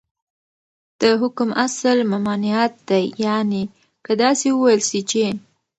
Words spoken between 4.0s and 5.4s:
كه داسي وويل سي چې